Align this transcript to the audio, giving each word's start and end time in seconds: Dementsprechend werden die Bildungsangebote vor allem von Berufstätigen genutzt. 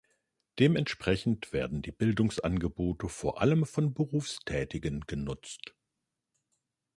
Dementsprechend 0.57 1.53
werden 1.53 1.83
die 1.83 1.91
Bildungsangebote 1.91 3.07
vor 3.07 3.39
allem 3.39 3.67
von 3.67 3.93
Berufstätigen 3.93 5.01
genutzt. 5.01 5.75